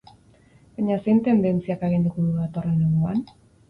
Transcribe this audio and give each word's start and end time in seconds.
Baina 0.77 0.97
zein 1.05 1.21
tendentziak 1.29 1.87
aginduko 1.91 2.29
du 2.29 2.35
datorren 2.43 2.79
neguan? 2.85 3.27